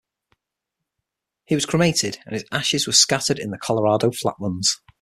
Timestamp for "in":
3.37-3.51